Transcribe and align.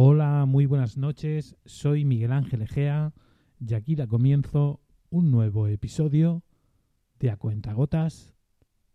Hola, 0.00 0.44
muy 0.46 0.66
buenas 0.66 0.96
noches. 0.96 1.56
Soy 1.64 2.04
Miguel 2.04 2.30
Ángel 2.30 2.62
Egea 2.62 3.12
y 3.58 3.74
aquí 3.74 3.96
da 3.96 4.06
comienzo 4.06 4.80
un 5.10 5.32
nuevo 5.32 5.66
episodio 5.66 6.44
de 7.18 7.32
A 7.32 7.36
Cuentagotas 7.36 8.32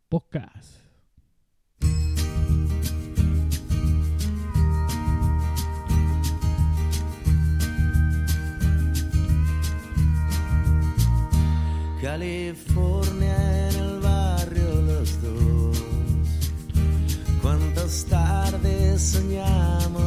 Podcast. 0.08 0.78
California 12.02 13.70
en 13.70 13.76
el 13.76 14.00
barrio 14.00 14.82
los 14.84 15.22
dos. 15.22 15.84
Cuántas 17.42 18.06
tardes 18.06 19.02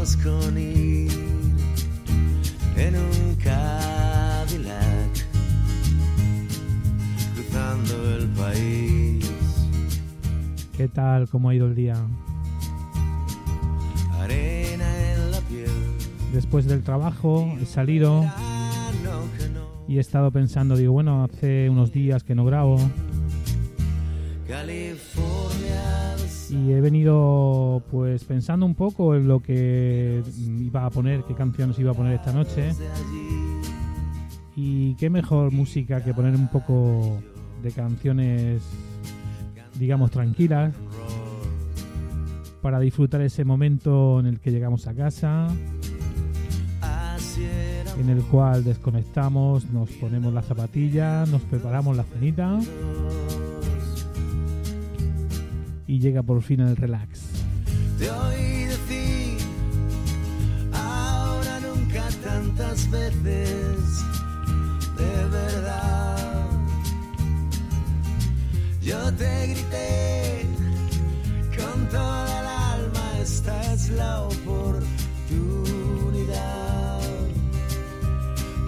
soñamos 0.07 0.17
con 0.17 0.59
ir 0.59 1.11
en 2.77 2.97
un 2.97 3.35
Cadillac 3.43 5.27
cruzando 7.35 8.17
el 8.17 8.27
país. 8.29 9.31
¿Qué 10.77 10.89
tal? 10.89 11.29
¿Cómo 11.29 11.49
ha 11.49 11.55
ido 11.55 11.67
el 11.67 11.75
día? 11.75 11.97
Arena 14.21 15.13
en 15.15 15.31
la 15.31 15.41
piel. 15.41 15.71
Después 16.33 16.67
del 16.67 16.83
trabajo 16.83 17.57
he 17.61 17.67
salido 17.67 18.25
y 19.89 19.99
he 19.99 20.01
estado 20.01 20.31
pensando, 20.31 20.77
digo, 20.77 20.93
bueno, 20.93 21.25
hace 21.25 21.71
unos 21.71 21.93
días 21.93 22.23
que 22.23 22.35
no 22.35 22.45
grabo 22.45 22.79
California. 24.47 26.06
Y 26.51 26.73
he 26.73 26.81
venido 26.81 27.83
pues 27.91 28.25
pensando 28.25 28.67
un 28.67 28.75
poco 28.75 29.15
en 29.15 29.29
lo 29.29 29.41
que 29.41 30.23
iba 30.61 30.87
a 30.87 30.91
poner, 30.91 31.23
qué 31.25 31.35
canciones 31.35 31.79
iba 31.79 31.93
a 31.93 31.95
poner 31.95 32.15
esta 32.15 32.33
noche 32.33 32.73
y 34.55 34.95
qué 34.95 35.11
mejor 35.11 35.53
música 35.53 36.03
que 36.03 36.15
poner 36.15 36.35
un 36.35 36.49
poco 36.49 37.19
de 37.63 37.73
canciones 37.73 38.63
digamos 39.79 40.11
tranquilas 40.11 40.75
para 42.63 42.81
disfrutar 42.81 43.21
ese 43.21 43.45
momento 43.45 44.19
en 44.21 44.27
el 44.27 44.41
que 44.41 44.51
llegamos 44.51 44.89
a 44.89 44.95
casa, 44.95 45.47
en 47.99 48.09
el 48.09 48.23
cual 48.25 48.65
desconectamos, 48.65 49.71
nos 49.71 49.89
ponemos 49.91 50.35
la 50.35 50.43
zapatilla, 50.43 51.25
nos 51.27 51.43
preparamos 51.43 51.97
la 51.97 52.03
cenita 52.03 52.59
y 55.87 55.99
llega 55.99 56.23
por 56.23 56.43
fin 56.43 56.61
el 56.61 56.77
relax. 56.77 57.23
Te 57.99 58.11
oí 58.11 58.65
decir 58.65 59.39
ahora 60.73 61.61
nunca 61.61 62.09
tantas 62.25 62.91
veces 62.91 64.05
de 64.97 65.29
verdad. 65.31 66.17
Yo 68.83 69.13
te 69.15 69.47
grité 69.49 70.47
con 71.57 71.89
toda 71.89 72.41
el 72.41 72.47
alma, 72.47 73.19
esta 73.21 73.73
es 73.73 73.91
la 73.91 74.23
oportunidad. 74.23 74.87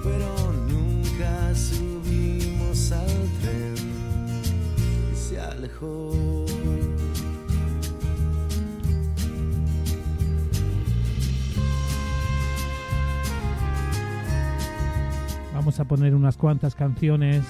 Pero 0.02 0.52
nunca 0.68 1.54
subimos 1.54 2.92
al 2.92 3.28
tren 3.40 3.74
y 5.12 5.16
se 5.16 5.40
alejó. 5.40 6.27
A 15.78 15.84
poner 15.84 16.12
unas 16.12 16.36
cuantas 16.36 16.74
canciones 16.74 17.44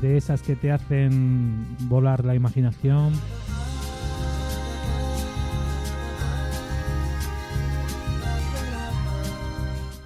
de 0.00 0.16
esas 0.16 0.40
que 0.40 0.54
te 0.54 0.70
hacen 0.70 1.66
volar 1.88 2.24
la 2.24 2.36
imaginación. 2.36 3.12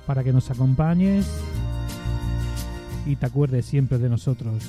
Para 0.06 0.24
que 0.24 0.32
nos 0.32 0.50
acompañes 0.50 1.30
y 3.04 3.16
te 3.16 3.26
acuerdes 3.26 3.66
siempre 3.66 3.98
de 3.98 4.08
nosotros. 4.08 4.64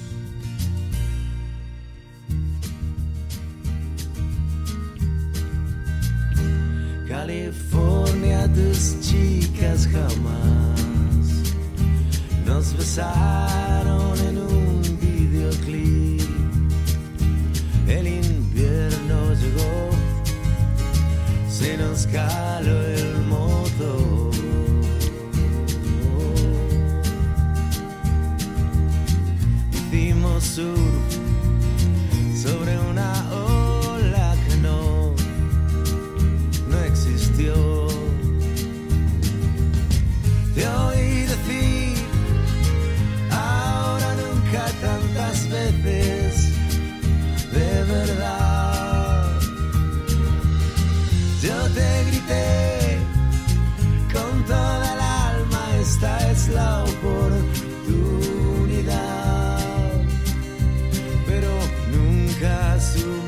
California, 7.07 8.51
tus 8.53 8.99
chicas 8.99 9.87
jamás 9.87 10.60
nos 12.71 12.77
besaron 12.77 14.19
en 14.19 14.37
un 14.37 14.81
videoclip. 14.99 16.21
El 17.87 18.07
invierno 18.07 19.33
llegó, 19.33 19.89
se 21.49 21.77
nos 21.77 22.07
caló 22.07 22.80
nunca 62.81 63.20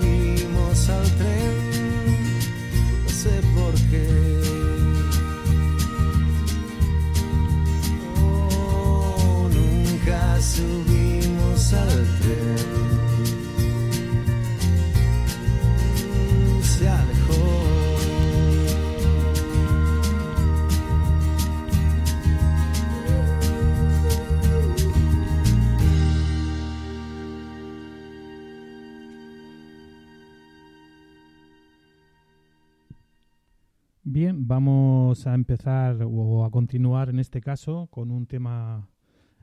a 35.27 35.35
empezar 35.35 35.99
o 36.03 36.45
a 36.45 36.51
continuar 36.51 37.09
en 37.09 37.19
este 37.19 37.41
caso 37.41 37.87
con 37.91 38.11
un 38.11 38.25
tema 38.25 38.89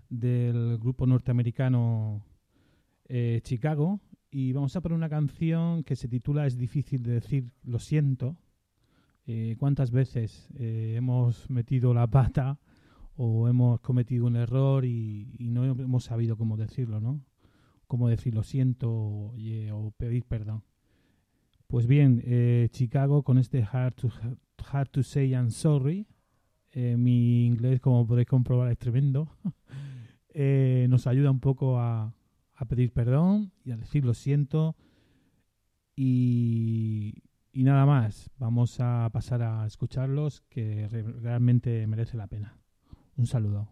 del 0.09 0.79
grupo 0.79 1.07
norteamericano 1.07 2.25
eh, 3.05 3.41
Chicago 3.43 4.01
y 4.31 4.53
vamos 4.53 4.77
a 4.77 4.81
poner 4.81 4.97
una 4.97 5.09
canción 5.09 5.83
que 5.85 5.97
se 5.97 6.09
titula 6.09 6.47
Es 6.47 6.57
difícil 6.57 7.03
de 7.03 7.13
decir 7.13 7.53
lo 7.63 7.79
siento. 7.79 8.37
Eh, 9.27 9.57
¿Cuántas 9.59 9.91
veces 9.91 10.49
eh, 10.59 10.95
hemos 10.97 11.49
metido 11.51 11.95
la 11.95 12.07
pata 12.09 12.59
o 13.17 13.49
hemos 13.49 13.81
cometido 13.81 14.27
un 14.27 14.37
error 14.37 14.85
y, 14.85 15.37
no 15.39 15.65
hemos 15.65 16.05
sabido 16.05 16.37
cómo 16.37 16.57
decirlo, 16.57 17.01
¿no? 17.01 17.21
Cómo 17.87 18.09
decir 18.09 18.35
lo 18.35 18.43
siento 18.43 18.91
o 18.91 19.95
pedir 19.97 20.25
perdón. 20.25 20.63
Pues 21.71 21.87
bien, 21.87 22.21
eh, 22.25 22.69
Chicago 22.73 23.23
con 23.23 23.39
este 23.39 23.63
Hard 23.63 23.95
to, 23.95 24.11
hard 24.73 24.89
to 24.91 25.05
Say 25.05 25.31
I'm 25.31 25.51
Sorry, 25.51 26.09
eh, 26.73 26.97
mi 26.97 27.47
inglés, 27.47 27.81
como 27.81 28.05
podéis 28.09 28.27
comprobar, 28.27 28.73
es 28.73 28.79
tremendo, 28.79 29.29
eh, 30.31 30.87
nos 30.91 31.07
ayuda 31.07 31.31
un 31.31 31.39
poco 31.39 31.79
a, 31.79 32.13
a 32.55 32.65
pedir 32.65 32.93
perdón 32.93 33.53
y 33.65 33.71
a 33.71 33.77
decir 33.77 34.05
lo 34.05 34.15
siento. 34.15 34.75
Y, 35.95 37.23
y 37.53 37.63
nada 37.63 37.87
más, 37.87 38.31
vamos 38.39 38.81
a 38.81 39.09
pasar 39.13 39.43
a 39.43 39.65
escucharlos, 39.65 40.41
que 40.49 40.89
re- 40.89 41.03
realmente 41.03 41.87
merece 41.87 42.17
la 42.17 42.27
pena. 42.27 42.59
Un 43.17 43.27
saludo. 43.27 43.69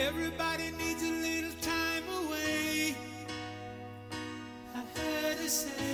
Everybody 0.00 0.70
needs 0.78 1.02
a 1.02 1.12
little 1.12 1.52
time 1.60 2.04
away. 2.24 2.96
I 4.74 4.78
heard 4.98 5.36
her 5.36 5.48
say. 5.48 5.89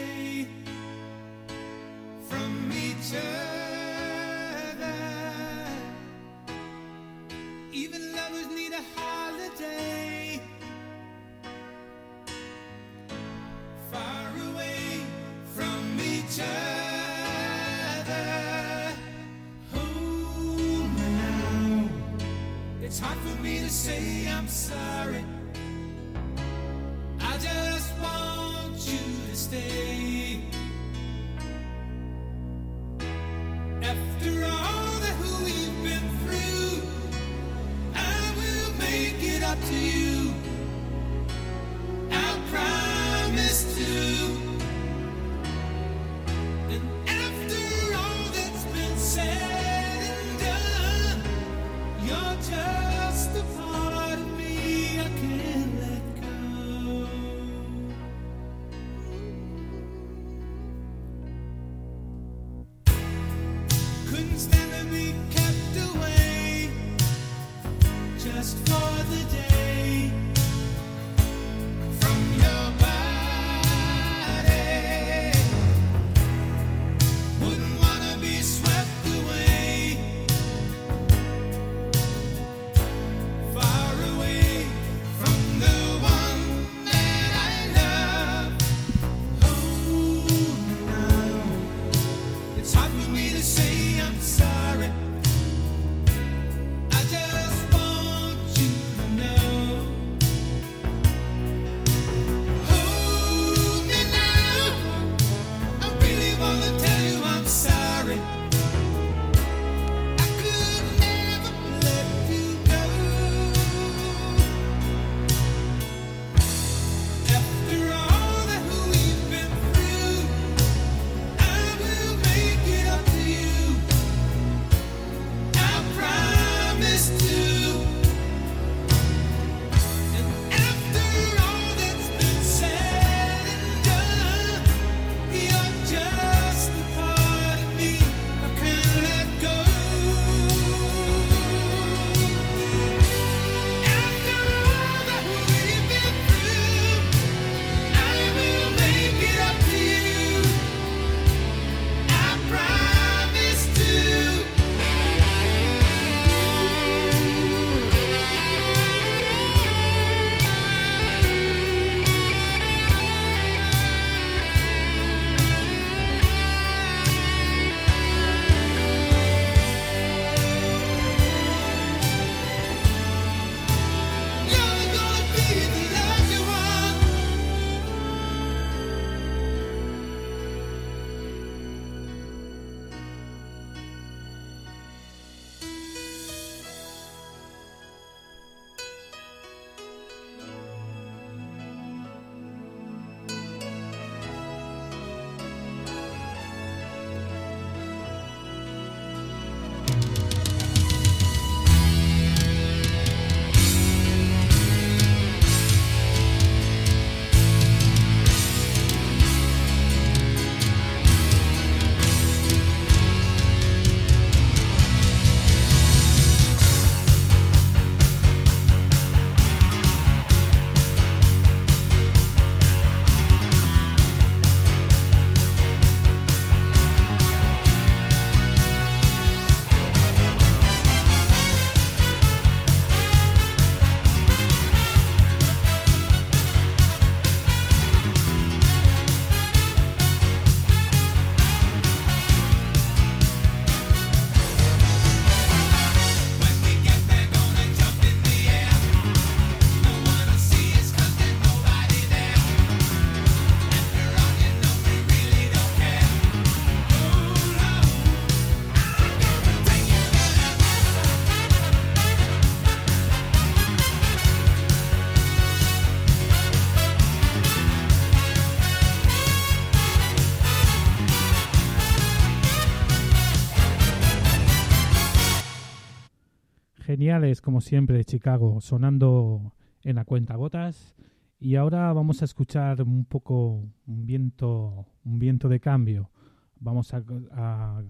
como 277.43 277.61
siempre, 277.61 277.97
de 277.97 278.05
Chicago, 278.05 278.61
sonando 278.61 279.55
en 279.83 279.97
la 279.97 280.05
cuenta 280.05 280.37
gotas. 280.37 280.97
Y 281.39 281.57
ahora 281.57 281.93
vamos 281.93 282.23
a 282.23 282.25
escuchar 282.25 282.83
un 282.83 283.05
poco 283.05 283.65
un 283.87 284.07
viento, 284.07 284.87
un 285.05 285.19
viento 285.19 285.49
de 285.49 285.61
cambio. 285.61 286.11
Vamos 286.59 286.93
a, 286.95 287.83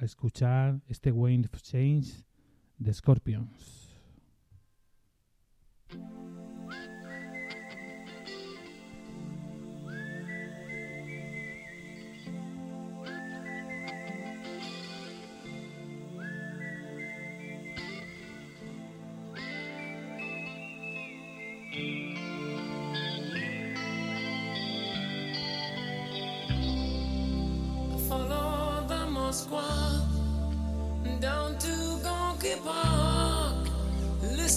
escuchar 0.00 0.80
este 0.86 1.12
Wind 1.12 1.46
of 1.46 1.62
Change 1.62 2.24
de 2.78 2.92
Scorpions. 2.92 3.88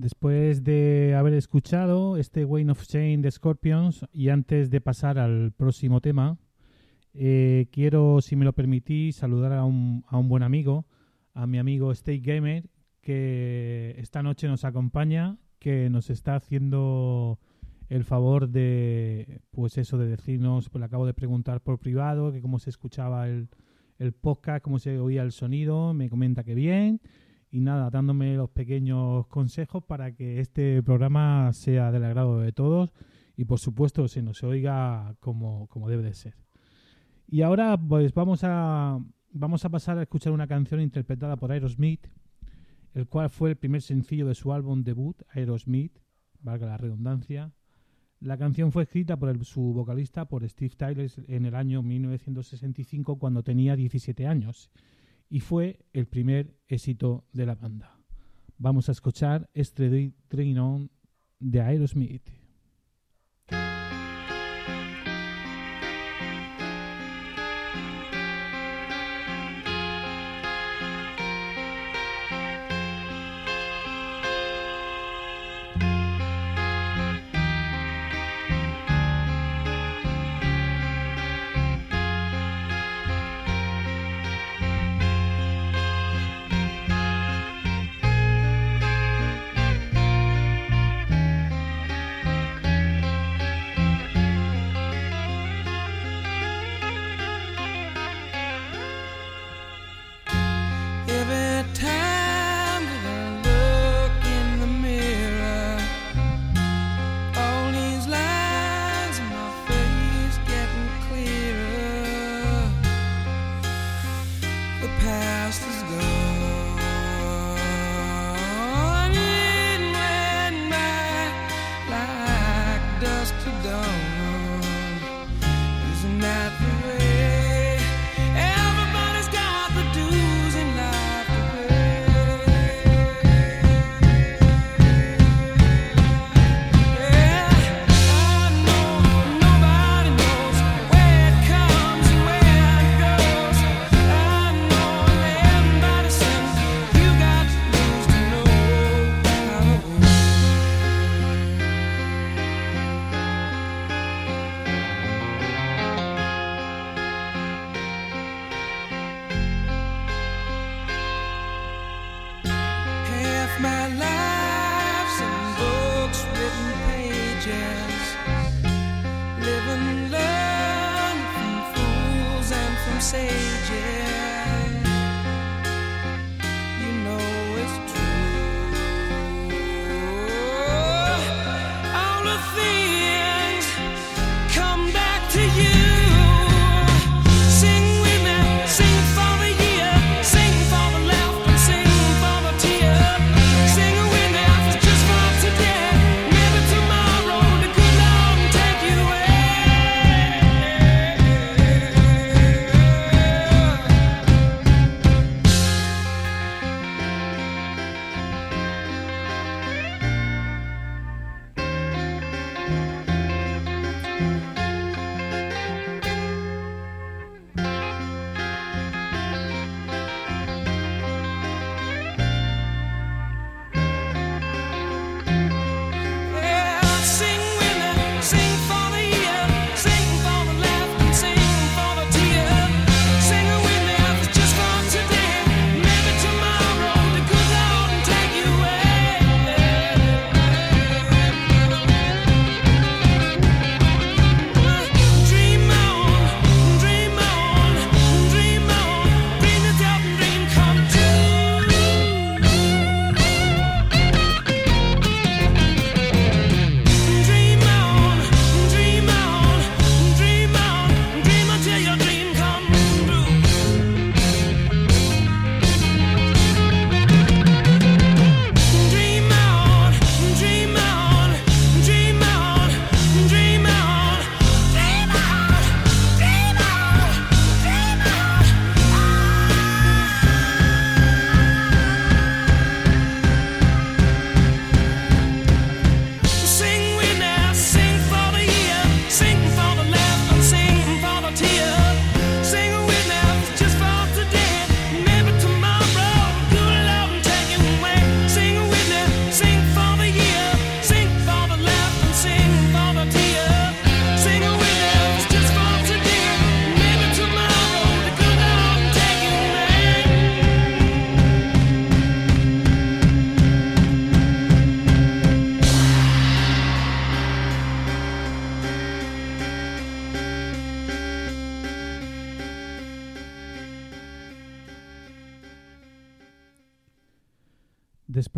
Después 0.00 0.64
de 0.64 1.14
haber 1.14 1.34
escuchado 1.34 2.16
este 2.16 2.46
Wayne 2.46 2.72
of 2.72 2.82
Shane 2.86 3.18
de 3.18 3.30
Scorpions 3.30 4.06
y 4.14 4.30
antes 4.30 4.70
de 4.70 4.80
pasar 4.80 5.18
al 5.18 5.52
próximo 5.52 6.00
tema, 6.00 6.38
eh, 7.12 7.66
quiero, 7.70 8.22
si 8.22 8.34
me 8.34 8.46
lo 8.46 8.54
permitís, 8.54 9.16
saludar 9.16 9.52
a 9.52 9.66
un, 9.66 10.02
a 10.08 10.16
un 10.16 10.26
buen 10.26 10.42
amigo, 10.42 10.86
a 11.34 11.46
mi 11.46 11.58
amigo 11.58 11.92
State 11.92 12.20
Gamer, 12.20 12.70
que 13.02 13.94
esta 13.98 14.22
noche 14.22 14.48
nos 14.48 14.64
acompaña, 14.64 15.36
que 15.58 15.90
nos 15.90 16.08
está 16.08 16.34
haciendo 16.34 17.38
el 17.90 18.04
favor 18.04 18.48
de, 18.48 19.42
pues 19.50 19.76
eso, 19.76 19.98
de 19.98 20.08
decirnos, 20.08 20.70
pues 20.70 20.80
le 20.80 20.86
acabo 20.86 21.04
de 21.04 21.12
preguntar 21.12 21.60
por 21.60 21.78
privado, 21.78 22.32
que 22.32 22.40
cómo 22.40 22.58
se 22.58 22.70
escuchaba 22.70 23.28
el, 23.28 23.50
el 23.98 24.12
podcast, 24.12 24.64
cómo 24.64 24.78
se 24.78 24.98
oía 24.98 25.22
el 25.22 25.32
sonido, 25.32 25.92
me 25.92 26.08
comenta 26.08 26.42
que 26.42 26.54
bien, 26.54 27.02
y 27.50 27.60
nada, 27.60 27.90
dándome 27.90 28.36
los 28.36 28.50
pequeños 28.50 29.26
consejos 29.26 29.82
para 29.84 30.12
que 30.14 30.40
este 30.40 30.82
programa 30.82 31.52
sea 31.52 31.90
del 31.90 32.04
agrado 32.04 32.38
de 32.40 32.52
todos 32.52 32.92
y 33.36 33.44
por 33.44 33.58
supuesto 33.58 34.06
se 34.06 34.22
nos 34.22 34.42
oiga 34.44 35.16
como, 35.20 35.66
como 35.68 35.88
debe 35.88 36.02
de 36.04 36.14
ser. 36.14 36.34
Y 37.26 37.42
ahora 37.42 37.76
pues 37.76 38.12
vamos 38.14 38.40
a, 38.44 38.98
vamos 39.32 39.64
a 39.64 39.68
pasar 39.68 39.98
a 39.98 40.02
escuchar 40.02 40.32
una 40.32 40.46
canción 40.46 40.80
interpretada 40.80 41.36
por 41.36 41.50
Aerosmith, 41.52 42.06
el 42.94 43.06
cual 43.08 43.30
fue 43.30 43.50
el 43.50 43.56
primer 43.56 43.82
sencillo 43.82 44.26
de 44.26 44.34
su 44.34 44.52
álbum 44.52 44.82
debut, 44.82 45.22
Aerosmith, 45.30 45.98
valga 46.40 46.66
la 46.66 46.76
redundancia. 46.76 47.52
La 48.20 48.36
canción 48.36 48.70
fue 48.70 48.82
escrita 48.82 49.16
por 49.16 49.28
el- 49.30 49.44
su 49.44 49.62
vocalista, 49.72 50.26
por 50.26 50.46
Steve 50.48 50.74
Tyler, 50.76 51.10
en 51.28 51.46
el 51.46 51.54
año 51.54 51.82
1965 51.82 53.18
cuando 53.18 53.42
tenía 53.42 53.76
17 53.76 54.26
años 54.26 54.70
y 55.30 55.40
fue 55.40 55.78
el 55.92 56.06
primer 56.06 56.58
éxito 56.66 57.24
de 57.32 57.46
la 57.46 57.54
banda. 57.54 57.96
Vamos 58.58 58.88
a 58.88 58.92
escuchar 58.92 59.48
este 59.54 60.12
Train 60.28 60.58
On 60.58 60.90
de 61.38 61.60
Aerosmith. 61.62 62.39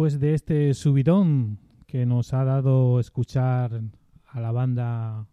Después 0.03 0.19
de 0.19 0.35
este 0.35 0.75
subidón 0.75 1.61
que 1.87 2.07
nos 2.07 2.35
ha 2.35 2.43
dado 2.43 2.99
escuchar 2.99 3.83
a 4.27 4.41
la 4.41 4.51
banda 4.51 5.29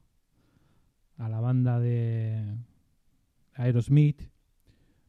a 1.18 1.28
la 1.28 1.40
banda 1.40 1.80
de 1.80 2.56
Aerosmith, 3.56 4.30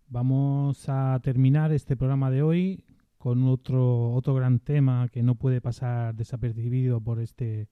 vamos 0.09 0.89
a 0.89 1.21
terminar 1.23 1.73
este 1.73 1.95
programa 1.95 2.31
de 2.31 2.41
hoy 2.41 2.85
con 3.19 3.43
otro 3.49 4.15
otro 4.15 4.33
gran 4.33 4.61
tema 4.61 5.09
que 5.09 5.23
no 5.23 5.35
puede 5.35 5.61
pasar 5.61 6.15
desapercibido 6.15 7.03
por 7.03 7.21
este 7.21 7.69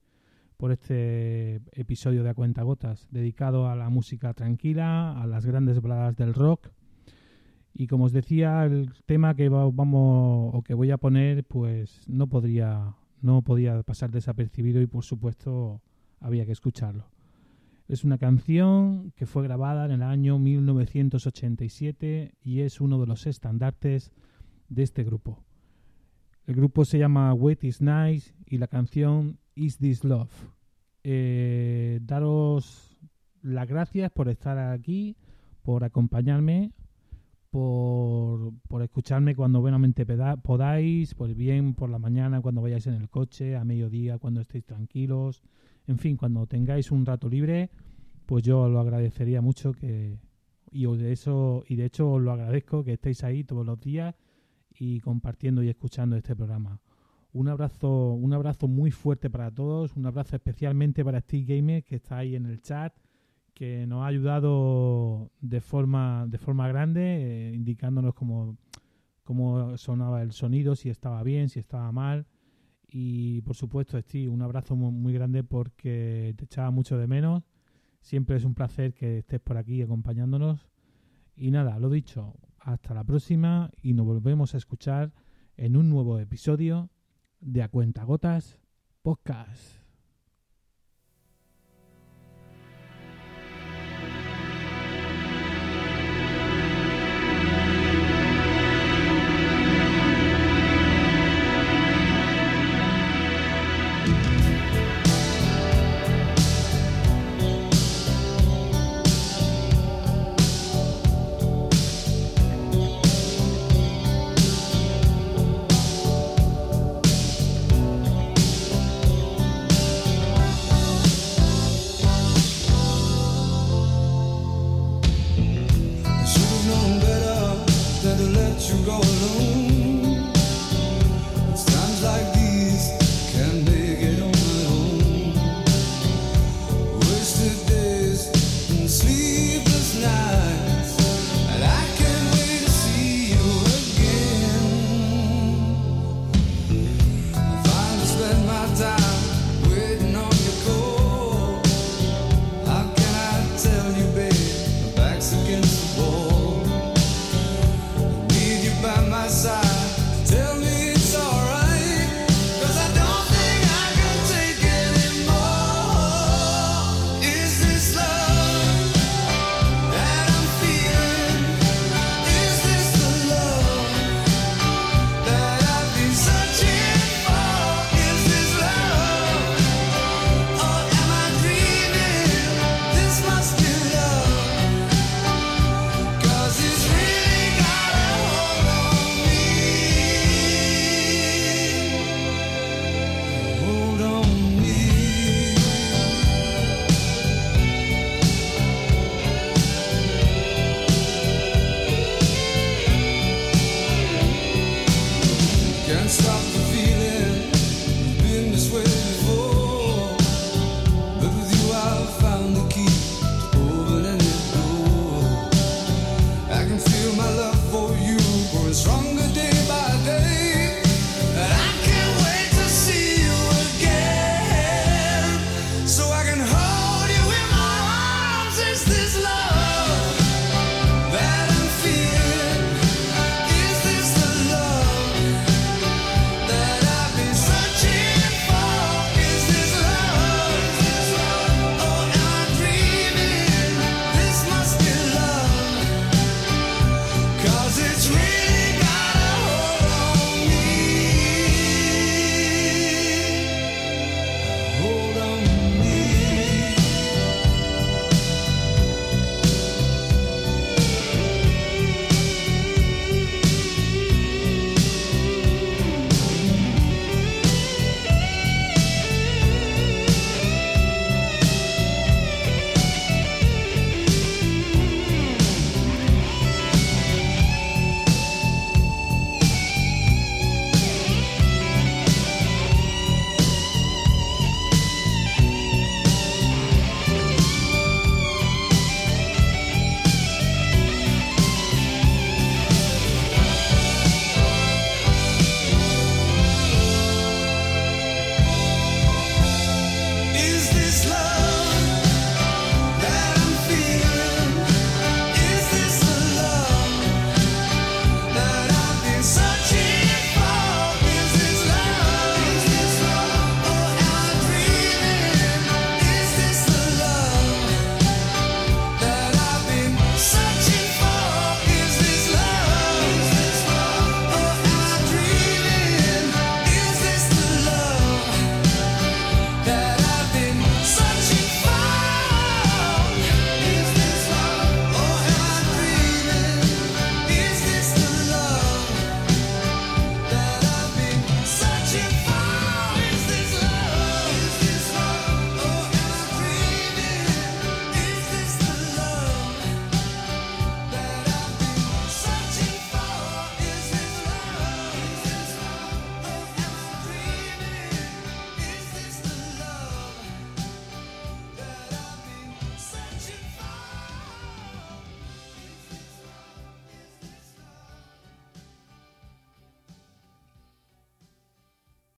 por 0.59 0.72
este 0.72 1.62
episodio 1.72 2.22
de 2.22 2.29
A 2.29 2.35
Cuenta 2.35 2.64
Gotas, 2.64 3.09
dedicado 3.11 3.66
a 3.66 3.74
la 3.74 3.88
música 3.88 4.35
tranquila, 4.35 5.18
a 5.18 5.27
las 5.27 5.46
grandes 5.46 5.81
baladas 5.81 6.16
del 6.16 6.35
rock. 6.35 6.68
Y 7.81 7.87
como 7.87 8.05
os 8.07 8.12
decía, 8.12 8.64
el 8.67 8.93
tema 9.07 9.35
que 9.37 9.49
va- 9.49 9.71
vamos 9.71 10.51
o 10.53 10.62
que 10.62 10.75
voy 10.75 10.91
a 10.91 10.99
poner, 10.99 11.45
pues 11.45 12.03
no 12.09 12.27
podría 12.27 12.95
no 13.23 13.43
podía 13.43 13.83
pasar 13.85 14.11
desapercibido 14.11 14.81
y 14.83 14.87
por 14.87 15.05
supuesto 15.05 15.81
había 16.21 16.45
que 16.45 16.53
escucharlo. 16.53 17.07
Es 17.88 18.05
una 18.05 18.19
canción 18.19 19.12
que 19.17 19.27
fue 19.27 19.43
grabada 19.45 19.87
en 19.87 19.91
el 19.93 20.03
año 20.03 20.38
1987 20.38 22.35
y 22.43 22.61
es 22.61 22.81
uno 22.81 23.01
de 23.01 23.07
los 23.07 23.27
estandartes 23.27 24.12
de 24.69 24.83
este 24.83 25.03
grupo. 25.05 25.45
El 26.47 26.55
grupo 26.57 26.85
se 26.85 26.99
llama 26.99 27.33
Wait 27.35 27.64
is 27.64 27.81
Nice 27.81 28.35
y 28.47 28.59
la 28.59 28.69
canción 28.69 29.38
Is 29.55 29.79
This 29.79 30.05
Love. 30.05 30.33
Eh, 31.05 32.01
daros 32.03 32.99
las 33.43 33.67
gracias 33.69 34.11
por 34.12 34.29
estar 34.29 34.59
aquí, 34.59 35.17
por 35.62 35.85
acompañarme, 35.85 36.73
por, 37.51 38.53
por 38.69 38.83
escucharme 38.83 39.35
cuando 39.35 39.61
buenamente 39.61 40.07
podáis, 40.43 41.15
por 41.15 41.35
bien 41.35 41.75
por 41.75 41.91
la 41.91 41.99
mañana 41.99 42.41
cuando 42.41 42.63
vayáis 42.63 42.87
en 42.87 42.95
el 42.95 43.09
coche, 43.09 43.57
a 43.57 43.65
mediodía 43.65 44.19
cuando 44.19 44.41
estéis 44.41 44.65
tranquilos, 44.65 45.43
en 45.87 45.99
fin, 45.99 46.17
cuando 46.17 46.47
tengáis 46.47 46.91
un 46.91 47.07
rato 47.07 47.29
libre, 47.29 47.71
pues 48.27 48.45
yo 48.45 48.69
lo 48.69 48.81
agradecería 48.81 49.41
mucho 49.41 49.73
que 49.73 50.19
y 50.71 50.85
de 50.85 51.13
eso 51.13 51.65
y 51.67 51.77
de 51.77 51.87
hecho 51.87 52.13
os 52.13 52.23
lo 52.23 52.33
agradezco 52.33 52.85
que 52.85 52.93
estéis 52.93 53.25
ahí 53.25 53.45
todos 53.45 53.65
los 53.65 53.81
días 53.81 54.15
y 54.79 55.01
compartiendo 55.01 55.63
y 55.63 55.69
escuchando 55.69 56.17
este 56.17 56.37
programa. 56.37 56.81
Un 57.33 57.49
abrazo, 57.49 58.13
un 58.13 58.33
abrazo 58.33 58.69
muy 58.69 58.91
fuerte 58.91 59.31
para 59.31 59.51
todos, 59.51 59.97
un 59.97 60.07
abrazo 60.07 60.37
especialmente 60.37 61.05
para 61.05 61.21
Steve 61.21 61.57
Gamer 61.57 61.85
que 61.85 61.97
está 61.97 62.19
ahí 62.19 62.37
en 62.37 62.47
el 62.47 62.61
chat, 62.61 62.95
que 63.59 63.87
nos 63.88 64.03
ha 64.03 64.07
ayudado 64.07 65.33
de 65.40 65.61
forma, 65.61 66.27
de 66.29 66.38
forma 66.38 66.68
grande, 66.68 67.01
eh, 67.51 67.55
indicándonos 67.55 68.14
cómo, 68.14 68.57
cómo 69.25 69.77
sonaba 69.77 70.23
el 70.23 70.31
sonido, 70.31 70.77
si 70.77 70.90
estaba 70.90 71.25
bien, 71.25 71.49
si 71.49 71.59
estaba 71.59 71.90
mal. 71.90 72.27
Y 72.87 73.42
por 73.42 73.57
supuesto, 73.57 74.01
Steve, 74.01 74.29
un 74.29 74.42
abrazo 74.42 74.77
mu- 74.77 74.92
muy 74.92 75.12
grande 75.12 75.42
porque 75.42 76.35
te 76.37 76.44
echaba 76.44 76.71
mucho 76.71 76.97
de 76.99 77.09
menos. 77.09 77.42
Siempre 78.01 78.37
es 78.37 78.44
un 78.44 78.55
placer 78.55 78.94
que 78.94 79.18
estés 79.18 79.40
por 79.40 79.57
aquí 79.57 79.83
acompañándonos. 79.83 80.68
Y 81.35 81.51
nada, 81.51 81.79
lo 81.81 81.90
dicho, 81.90 82.35
hasta 82.61 82.94
la 82.94 83.03
próxima 83.03 83.71
y 83.83 83.92
nos 83.92 84.07
volvemos 84.07 84.55
a 84.55 84.59
escuchar 84.59 85.12
en 85.57 85.77
un 85.77 85.90
nuevo 85.90 86.21
episodio 86.21 86.90
de 87.40 87.62
A 87.62 87.68
Cuentagotas 87.68 88.61
Podcast. 89.03 89.88